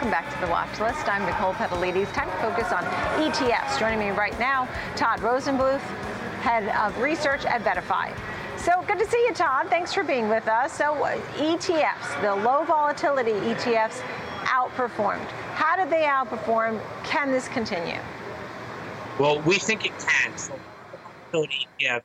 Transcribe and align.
Welcome 0.00 0.18
back 0.18 0.32
to 0.32 0.40
the 0.40 0.50
watch 0.50 0.80
list. 0.80 1.06
I'm 1.10 1.26
Nicole 1.26 1.52
Petalides. 1.52 2.10
Time 2.14 2.30
to 2.30 2.36
focus 2.38 2.72
on 2.72 2.84
ETFs. 3.22 3.78
Joining 3.78 3.98
me 3.98 4.08
right 4.08 4.32
now, 4.40 4.66
Todd 4.96 5.20
Rosenbluth, 5.20 5.82
head 6.40 6.70
of 6.74 6.98
research 7.02 7.44
at 7.44 7.62
VettaFi. 7.62 8.16
So 8.56 8.82
good 8.86 8.98
to 8.98 9.04
see 9.04 9.22
you, 9.28 9.34
Todd. 9.34 9.68
Thanks 9.68 9.92
for 9.92 10.02
being 10.02 10.30
with 10.30 10.48
us. 10.48 10.72
So 10.72 10.94
ETFs, 11.36 12.22
the 12.22 12.34
low 12.34 12.64
volatility 12.64 13.32
ETFs, 13.32 14.00
outperformed. 14.44 15.28
How 15.52 15.76
did 15.76 15.90
they 15.90 16.04
outperform? 16.04 16.80
Can 17.04 17.30
this 17.30 17.48
continue? 17.48 18.00
Well, 19.18 19.42
we 19.42 19.58
think 19.58 19.84
it 19.84 19.92
can. 19.98 20.38
So, 20.38 20.58
ETF 21.34 22.00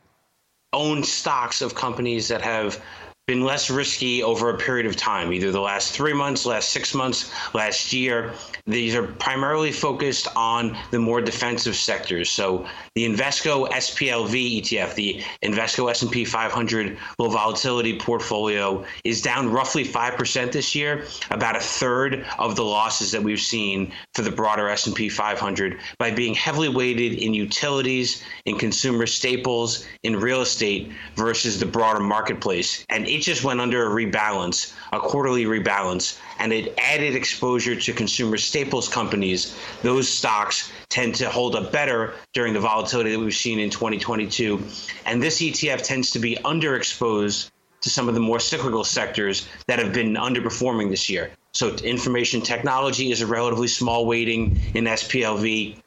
own 0.73 1.01
stocks 1.01 1.61
of 1.61 1.75
companies 1.75 2.27
that 2.27 2.41
have 2.41 2.83
been 3.27 3.43
less 3.43 3.71
risky 3.71 4.21
over 4.21 4.51
a 4.51 4.57
period 4.57 4.85
of 4.85 4.95
time, 4.95 5.33
either 5.33 5.51
the 5.51 5.59
last 5.59 5.93
three 5.93 6.13
months, 6.13 6.45
last 6.45 6.69
six 6.69 6.93
months, 6.93 7.31
last 7.55 7.91
year. 7.91 8.31
These 8.67 8.93
are 8.93 9.01
primarily 9.01 9.71
focused 9.71 10.27
on 10.35 10.77
the 10.91 10.99
more 10.99 11.21
defensive 11.21 11.75
sectors. 11.75 12.29
So 12.29 12.67
the 12.93 13.03
Invesco 13.03 13.67
SPLV 13.69 14.61
ETF, 14.61 14.93
the 14.93 15.23
Invesco 15.41 15.89
S&P 15.89 16.23
500 16.23 16.99
low 17.17 17.29
volatility 17.29 17.97
portfolio, 17.97 18.85
is 19.03 19.23
down 19.23 19.51
roughly 19.51 19.83
5% 19.83 20.51
this 20.51 20.75
year, 20.75 21.05
about 21.31 21.55
a 21.55 21.59
third 21.59 22.27
of 22.37 22.55
the 22.55 22.63
losses 22.63 23.11
that 23.11 23.23
we've 23.23 23.39
seen 23.39 23.91
for 24.13 24.21
the 24.21 24.31
broader 24.31 24.69
S&P 24.69 25.09
500 25.09 25.79
by 25.97 26.11
being 26.11 26.35
heavily 26.35 26.69
weighted 26.69 27.13
in 27.13 27.33
utilities, 27.33 28.23
in 28.45 28.59
consumer 28.59 29.07
staples, 29.07 29.83
in 30.03 30.15
real 30.19 30.41
estate 30.41 30.91
versus 31.15 31.59
the 31.59 31.65
broader 31.65 31.99
marketplace. 31.99 32.85
And 32.89 33.07
it 33.15 33.21
just 33.21 33.43
went 33.45 33.61
under 33.61 33.85
a 33.85 33.89
rebalance, 33.89 34.73
a 34.91 34.99
quarterly 34.99 35.45
rebalance, 35.45 36.19
and 36.39 36.51
it 36.51 36.73
added 36.77 37.15
exposure 37.15 37.75
to 37.75 37.93
consumer 37.93 38.37
staples 38.37 38.89
companies. 38.89 39.57
Those 39.83 40.09
stocks 40.09 40.71
tend 40.89 41.15
to 41.15 41.29
hold 41.29 41.55
up 41.55 41.71
better 41.71 42.13
during 42.33 42.53
the 42.53 42.59
volatility 42.59 43.11
that 43.11 43.19
we've 43.19 43.33
seen 43.33 43.59
in 43.59 43.69
2022. 43.69 44.61
And 45.05 45.23
this 45.23 45.41
ETF 45.41 45.83
tends 45.83 46.11
to 46.11 46.19
be 46.19 46.35
underexposed 46.43 47.49
to 47.81 47.89
some 47.89 48.09
of 48.09 48.15
the 48.15 48.19
more 48.19 48.39
cyclical 48.39 48.83
sectors 48.83 49.47
that 49.67 49.79
have 49.79 49.93
been 49.93 50.15
underperforming 50.15 50.89
this 50.89 51.09
year. 51.09 51.31
So 51.53 51.75
information 51.75 52.41
technology 52.41 53.11
is 53.11 53.21
a 53.21 53.27
relatively 53.27 53.69
small 53.69 54.05
weighting 54.05 54.59
in 54.73 54.85
SPLV 54.85 55.77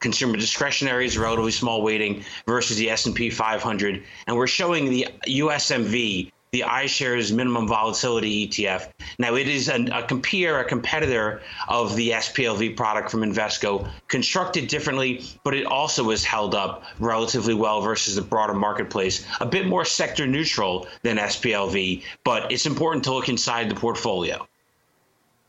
consumer 0.00 0.36
discretionary 0.36 1.06
is 1.06 1.16
a 1.16 1.20
relatively 1.20 1.50
small 1.50 1.82
weighting 1.82 2.22
versus 2.46 2.76
the 2.76 2.90
S&P 2.90 3.30
500 3.30 4.02
and 4.26 4.36
we're 4.36 4.46
showing 4.46 4.90
the 4.90 5.08
USMV 5.26 6.30
the 6.54 6.60
iShares 6.60 7.32
minimum 7.32 7.66
volatility 7.66 8.46
ETF. 8.46 8.88
Now, 9.18 9.34
it 9.34 9.48
is 9.48 9.68
a, 9.68 9.84
a 9.86 10.04
compare, 10.04 10.60
a 10.60 10.64
competitor 10.64 11.42
of 11.66 11.96
the 11.96 12.10
SPLV 12.10 12.76
product 12.76 13.10
from 13.10 13.22
Invesco, 13.22 13.90
constructed 14.06 14.68
differently, 14.68 15.24
but 15.42 15.52
it 15.54 15.66
also 15.66 16.10
is 16.10 16.22
held 16.22 16.54
up 16.54 16.84
relatively 17.00 17.54
well 17.54 17.80
versus 17.80 18.14
the 18.14 18.22
broader 18.22 18.54
marketplace. 18.54 19.26
A 19.40 19.46
bit 19.46 19.66
more 19.66 19.84
sector 19.84 20.28
neutral 20.28 20.86
than 21.02 21.16
SPLV, 21.16 22.04
but 22.22 22.52
it's 22.52 22.66
important 22.66 23.02
to 23.02 23.12
look 23.12 23.28
inside 23.28 23.68
the 23.68 23.74
portfolio. 23.74 24.46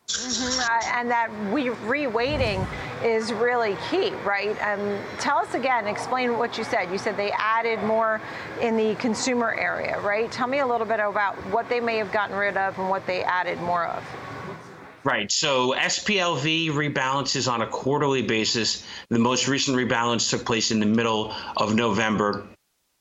Mm-hmm. 0.07 0.59
Uh, 0.59 0.97
and 0.99 1.11
that 1.11 1.29
re- 1.51 1.65
reweighting 1.65 2.65
is 3.03 3.33
really 3.33 3.77
key, 3.89 4.11
right? 4.25 4.55
Um, 4.61 4.99
tell 5.19 5.37
us 5.37 5.53
again, 5.53 5.87
explain 5.87 6.37
what 6.37 6.57
you 6.57 6.63
said. 6.63 6.91
You 6.91 6.97
said 6.97 7.17
they 7.17 7.31
added 7.31 7.81
more 7.83 8.21
in 8.61 8.77
the 8.77 8.95
consumer 8.95 9.53
area, 9.53 9.99
right? 10.01 10.31
Tell 10.31 10.47
me 10.47 10.59
a 10.59 10.67
little 10.67 10.87
bit 10.87 10.99
about 10.99 11.35
what 11.51 11.69
they 11.69 11.79
may 11.79 11.97
have 11.97 12.11
gotten 12.11 12.35
rid 12.35 12.57
of 12.57 12.77
and 12.79 12.89
what 12.89 13.05
they 13.05 13.23
added 13.23 13.59
more 13.61 13.85
of. 13.85 14.03
Right. 15.03 15.31
So 15.31 15.73
SPLV 15.73 16.71
rebalances 16.71 17.51
on 17.51 17.61
a 17.61 17.67
quarterly 17.67 18.23
basis. 18.23 18.83
The 19.09 19.19
most 19.19 19.47
recent 19.47 19.77
rebalance 19.77 20.31
took 20.31 20.45
place 20.45 20.71
in 20.71 20.79
the 20.79 20.87
middle 20.87 21.31
of 21.55 21.75
November. 21.75 22.47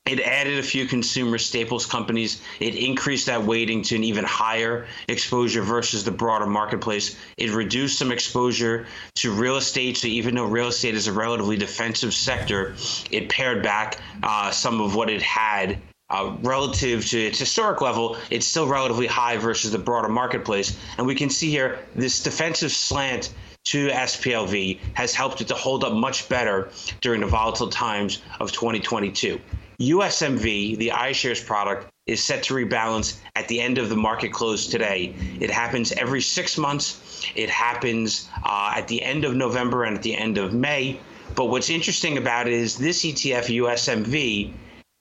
It 0.06 0.20
added 0.20 0.58
a 0.58 0.62
few 0.62 0.86
consumer 0.86 1.38
staples 1.38 1.86
companies. 1.86 2.42
It 2.60 2.74
increased 2.74 3.24
that 3.24 3.44
weighting 3.44 3.80
to 3.84 3.96
an 3.96 4.04
even 4.04 4.26
higher 4.26 4.86
exposure 5.08 5.62
versus 5.62 6.04
the 6.04 6.10
broader 6.10 6.44
marketplace. 6.44 7.16
It 7.38 7.52
reduced 7.52 7.98
some 7.98 8.12
exposure 8.12 8.86
to 9.14 9.32
real 9.32 9.56
estate. 9.56 9.96
So 9.96 10.08
even 10.08 10.34
though 10.34 10.44
real 10.44 10.68
estate 10.68 10.94
is 10.94 11.06
a 11.06 11.12
relatively 11.14 11.56
defensive 11.56 12.12
sector, 12.12 12.74
it 13.10 13.30
pared 13.30 13.62
back 13.62 13.98
uh, 14.22 14.50
some 14.50 14.82
of 14.82 14.94
what 14.94 15.08
it 15.08 15.22
had 15.22 15.78
uh, 16.10 16.36
relative 16.42 17.06
to 17.06 17.18
its 17.18 17.38
historic 17.38 17.80
level, 17.80 18.18
it's 18.28 18.46
still 18.46 18.66
relatively 18.66 19.06
high 19.06 19.38
versus 19.38 19.72
the 19.72 19.78
broader 19.78 20.10
marketplace. 20.10 20.78
And 20.98 21.06
we 21.06 21.14
can 21.14 21.30
see 21.30 21.48
here 21.48 21.78
this 21.94 22.22
defensive 22.22 22.72
slant 22.72 23.32
to 23.64 23.88
SPLV 23.88 24.80
has 24.92 25.14
helped 25.14 25.40
it 25.40 25.48
to 25.48 25.54
hold 25.54 25.82
up 25.82 25.94
much 25.94 26.28
better 26.28 26.68
during 27.00 27.22
the 27.22 27.26
volatile 27.26 27.70
times 27.70 28.20
of 28.38 28.52
2022. 28.52 29.40
USMV, 29.80 30.78
the 30.78 30.90
iShares 30.90 31.44
product, 31.44 31.90
is 32.06 32.22
set 32.22 32.42
to 32.44 32.54
rebalance 32.54 33.18
at 33.34 33.48
the 33.48 33.60
end 33.60 33.78
of 33.78 33.88
the 33.88 33.96
market 33.96 34.32
close 34.32 34.66
today. 34.66 35.14
It 35.40 35.50
happens 35.50 35.92
every 35.92 36.20
six 36.20 36.58
months. 36.58 37.00
It 37.34 37.48
happens 37.48 38.28
uh, 38.44 38.74
at 38.76 38.88
the 38.88 39.02
end 39.02 39.24
of 39.24 39.34
November 39.34 39.84
and 39.84 39.96
at 39.96 40.02
the 40.02 40.14
end 40.14 40.38
of 40.38 40.52
May. 40.52 41.00
But 41.34 41.46
what's 41.46 41.70
interesting 41.70 42.18
about 42.18 42.46
it 42.46 42.52
is 42.52 42.76
this 42.76 43.04
ETF, 43.04 43.46
USMV, 43.46 44.52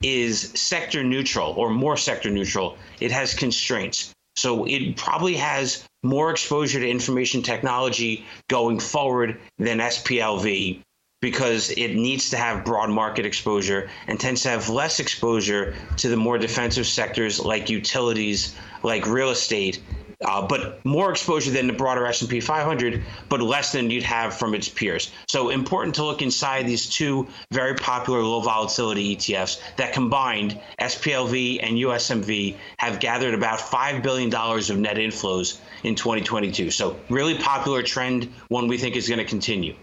is 0.02 0.52
sector 0.56 1.04
neutral 1.04 1.54
or 1.54 1.70
more 1.70 1.98
sector 1.98 2.30
neutral. 2.30 2.78
It 3.00 3.12
has 3.12 3.34
constraints. 3.34 4.14
So 4.36 4.66
it 4.66 4.98
probably 4.98 5.36
has 5.36 5.86
more 6.02 6.32
exposure 6.32 6.80
to 6.80 6.90
information 6.90 7.44
technology 7.44 8.26
going 8.50 8.80
forward 8.80 9.40
than 9.58 9.80
SPLV 9.80 10.82
because 11.24 11.70
it 11.70 11.96
needs 11.96 12.32
to 12.32 12.36
have 12.36 12.66
broad 12.66 12.90
market 12.90 13.26
exposure 13.26 13.90
and 14.08 14.20
tends 14.20 14.42
to 14.42 14.50
have 14.50 14.68
less 14.68 15.00
exposure 15.00 15.74
to 15.96 16.10
the 16.10 16.18
more 16.18 16.38
defensive 16.38 16.86
sectors 16.86 17.40
like 17.40 17.70
utilities, 17.70 18.54
like 18.84 19.08
real 19.08 19.30
estate, 19.30 19.82
uh, 20.26 20.46
but 20.46 20.84
more 20.84 21.12
exposure 21.12 21.50
than 21.50 21.68
the 21.68 21.72
broader 21.72 22.06
S&P 22.06 22.42
500, 22.42 23.02
but 23.30 23.42
less 23.42 23.72
than 23.72 23.90
you'd 23.90 24.04
have 24.04 24.34
from 24.34 24.54
its 24.54 24.68
peers. 24.68 25.12
So 25.30 25.50
important 25.50 25.96
to 25.96 26.04
look 26.04 26.22
inside 26.22 26.68
these 26.68 26.90
two 26.90 27.26
very 27.52 27.76
popular 27.76 28.22
low 28.22 28.42
volatility 28.42 29.16
ETFs 29.16 29.62
that 29.78 29.94
combined 29.94 30.60
SPLV 30.82 31.60
and 31.64 31.78
USMV 31.78 32.58
have 32.80 33.00
gathered 33.00 33.34
about 33.34 33.60
$5 33.60 34.04
billion 34.04 34.34
of 34.34 34.78
net 34.78 34.98
inflows 34.98 35.58
in 35.84 35.96
2022. 35.96 36.70
So 36.70 37.00
really 37.08 37.36
popular 37.36 37.82
trend, 37.82 38.30
one 38.50 38.68
we 38.68 38.78
think 38.78 38.98
is 38.98 39.08
going 39.08 39.20
to 39.20 39.26
continue. 39.26 39.74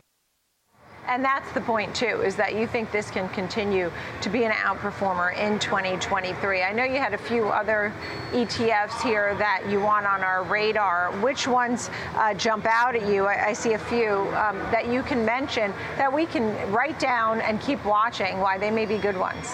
And 1.11 1.25
that's 1.25 1.51
the 1.51 1.61
point, 1.61 1.93
too, 1.93 2.23
is 2.23 2.37
that 2.37 2.55
you 2.55 2.69
think 2.69 2.93
this 2.93 3.11
can 3.11 3.29
continue 3.31 3.91
to 4.21 4.31
be 4.31 4.45
an 4.45 4.53
outperformer 4.53 5.37
in 5.37 5.59
2023. 5.59 6.63
I 6.63 6.73
know 6.73 6.85
you 6.85 6.99
had 6.99 7.15
a 7.15 7.19
few 7.19 7.49
other 7.49 7.93
ETFs 8.31 9.03
here 9.03 9.35
that 9.35 9.65
you 9.69 9.81
want 9.81 10.07
on 10.07 10.23
our 10.23 10.45
radar. 10.45 11.11
Which 11.21 11.49
ones 11.49 11.91
uh, 12.15 12.33
jump 12.35 12.65
out 12.65 12.95
at 12.95 13.09
you? 13.09 13.27
I, 13.27 13.49
I 13.49 13.53
see 13.55 13.73
a 13.73 13.79
few 13.79 14.19
um, 14.37 14.57
that 14.71 14.87
you 14.87 15.03
can 15.03 15.25
mention 15.25 15.75
that 15.97 16.13
we 16.13 16.27
can 16.27 16.71
write 16.71 17.01
down 17.01 17.41
and 17.41 17.61
keep 17.61 17.85
watching 17.85 18.39
why 18.39 18.57
they 18.57 18.71
may 18.71 18.87
be 18.87 18.97
good 18.97 19.17
ones. 19.17 19.49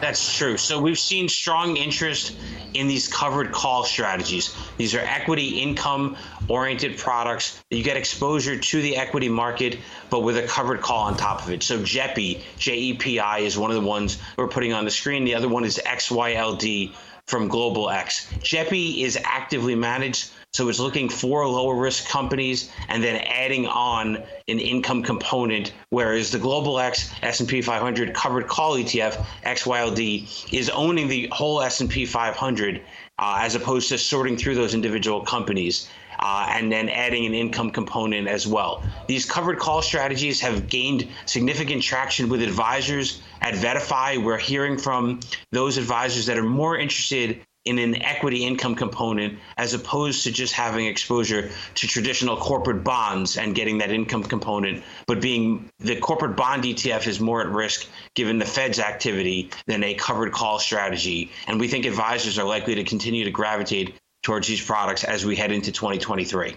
That's 0.00 0.36
true. 0.36 0.56
So 0.56 0.80
we've 0.80 1.00
seen 1.00 1.28
strong 1.28 1.76
interest 1.78 2.36
in 2.74 2.88
these 2.88 3.08
covered 3.08 3.52
call 3.52 3.84
strategies. 3.84 4.56
These 4.76 4.94
are 4.94 5.00
equity 5.00 5.60
income 5.60 6.16
oriented 6.48 6.98
products. 6.98 7.62
You 7.70 7.82
get 7.82 7.96
exposure 7.96 8.58
to 8.58 8.82
the 8.82 8.96
equity 8.96 9.28
market, 9.28 9.78
but 10.08 10.20
with 10.20 10.36
a 10.36 10.46
covered 10.46 10.80
call 10.80 11.04
on 11.04 11.16
top 11.16 11.42
of 11.42 11.50
it. 11.50 11.62
So 11.62 11.78
JEPI, 11.78 12.42
J 12.58 12.76
E 12.76 12.94
P 12.94 13.18
I, 13.18 13.38
is 13.38 13.58
one 13.58 13.70
of 13.70 13.80
the 13.80 13.86
ones 13.86 14.18
we're 14.36 14.48
putting 14.48 14.72
on 14.72 14.84
the 14.84 14.90
screen. 14.90 15.24
The 15.24 15.34
other 15.34 15.48
one 15.48 15.64
is 15.64 15.80
XYLD 15.84 16.94
from 17.26 17.48
Global 17.48 17.90
X. 17.90 18.26
JEPI 18.40 19.02
is 19.02 19.18
actively 19.22 19.74
managed 19.74 20.30
so 20.52 20.68
it's 20.68 20.80
looking 20.80 21.08
for 21.08 21.46
lower 21.46 21.76
risk 21.76 22.08
companies 22.08 22.72
and 22.88 23.04
then 23.04 23.22
adding 23.24 23.66
on 23.66 24.16
an 24.48 24.58
income 24.58 25.02
component, 25.02 25.72
whereas 25.90 26.32
the 26.32 26.38
Global 26.38 26.80
X 26.80 27.12
S&P 27.22 27.62
500 27.62 28.12
covered 28.14 28.48
call 28.48 28.74
ETF 28.74 29.24
XYLD 29.44 30.52
is 30.52 30.68
owning 30.68 31.06
the 31.06 31.28
whole 31.30 31.62
S&P 31.62 32.04
500 32.04 32.82
uh, 33.20 33.38
as 33.40 33.54
opposed 33.54 33.90
to 33.90 33.98
sorting 33.98 34.36
through 34.36 34.56
those 34.56 34.74
individual 34.74 35.20
companies. 35.20 35.88
Uh, 36.22 36.46
and 36.50 36.70
then 36.70 36.90
adding 36.90 37.24
an 37.24 37.32
income 37.32 37.70
component 37.70 38.28
as 38.28 38.46
well. 38.46 38.82
These 39.06 39.24
covered 39.24 39.58
call 39.58 39.80
strategies 39.80 40.38
have 40.42 40.68
gained 40.68 41.08
significant 41.24 41.82
traction 41.82 42.28
with 42.28 42.42
advisors 42.42 43.22
at 43.40 43.54
VettaFi. 43.54 44.22
We're 44.22 44.36
hearing 44.36 44.76
from 44.76 45.20
those 45.50 45.78
advisors 45.78 46.26
that 46.26 46.36
are 46.36 46.42
more 46.42 46.76
interested 46.76 47.40
in 47.64 47.78
an 47.78 48.00
equity 48.02 48.44
income 48.46 48.74
component 48.74 49.38
as 49.58 49.74
opposed 49.74 50.24
to 50.24 50.32
just 50.32 50.54
having 50.54 50.86
exposure 50.86 51.50
to 51.74 51.86
traditional 51.86 52.36
corporate 52.36 52.82
bonds 52.82 53.36
and 53.36 53.54
getting 53.54 53.78
that 53.78 53.90
income 53.90 54.22
component 54.22 54.82
but 55.06 55.20
being 55.20 55.68
the 55.78 55.96
corporate 55.96 56.36
bond 56.36 56.64
ETF 56.64 57.06
is 57.06 57.20
more 57.20 57.42
at 57.42 57.48
risk 57.48 57.86
given 58.14 58.38
the 58.38 58.46
Fed's 58.46 58.78
activity 58.78 59.50
than 59.66 59.84
a 59.84 59.94
covered 59.94 60.32
call 60.32 60.58
strategy. 60.58 61.30
And 61.46 61.60
we 61.60 61.68
think 61.68 61.84
advisors 61.84 62.38
are 62.38 62.46
likely 62.46 62.76
to 62.76 62.84
continue 62.84 63.24
to 63.24 63.30
gravitate 63.30 63.94
towards 64.22 64.48
these 64.48 64.64
products 64.64 65.04
as 65.04 65.24
we 65.24 65.36
head 65.36 65.52
into 65.52 65.72
2023 65.72 66.54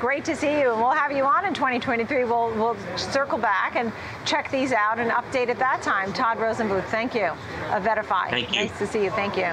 great 0.00 0.24
to 0.26 0.36
see 0.36 0.60
you. 0.60 0.72
And 0.72 0.80
we'll 0.80 0.90
have 0.90 1.12
you 1.12 1.24
on 1.24 1.44
in 1.44 1.54
2023. 1.54 2.24
We'll, 2.24 2.50
we'll 2.54 2.76
circle 2.96 3.38
back 3.38 3.76
and 3.76 3.92
check 4.24 4.50
these 4.50 4.72
out 4.72 4.98
and 4.98 5.10
update 5.10 5.48
at 5.48 5.58
that 5.58 5.82
time. 5.82 6.12
Todd 6.12 6.38
Rosenbluth, 6.38 6.84
thank 6.86 7.14
you. 7.14 7.30
VettaFi. 7.70 8.30
Thank 8.30 8.54
you. 8.54 8.62
Nice 8.62 8.78
to 8.78 8.86
see 8.86 9.04
you. 9.04 9.10
Thank 9.10 9.36
you. 9.36 9.52